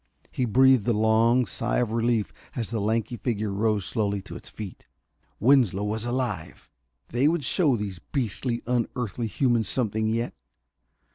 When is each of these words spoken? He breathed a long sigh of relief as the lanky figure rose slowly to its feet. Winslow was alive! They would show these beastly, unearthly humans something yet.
He 0.31 0.45
breathed 0.45 0.87
a 0.87 0.93
long 0.93 1.45
sigh 1.45 1.77
of 1.77 1.91
relief 1.91 2.33
as 2.55 2.71
the 2.71 2.81
lanky 2.81 3.17
figure 3.17 3.51
rose 3.51 3.85
slowly 3.85 4.19
to 4.23 4.35
its 4.35 4.49
feet. 4.49 4.87
Winslow 5.39 5.83
was 5.83 6.05
alive! 6.05 6.71
They 7.09 7.27
would 7.27 7.43
show 7.45 7.75
these 7.77 7.99
beastly, 7.99 8.63
unearthly 8.65 9.27
humans 9.27 9.69
something 9.69 10.07
yet. 10.07 10.33